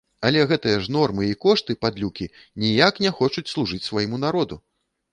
Але 0.27 0.39
ж 0.43 0.47
гэтыя 0.51 0.79
нормы 0.95 1.27
і 1.33 1.37
кошты, 1.45 1.77
падлюкі, 1.87 2.31
ніяк 2.67 2.93
не 3.07 3.15
хочуць 3.21 3.49
служыць 3.55 3.85
свайму 3.89 4.25
народу! 4.29 4.55